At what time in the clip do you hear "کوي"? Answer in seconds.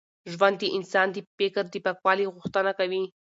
2.79-3.03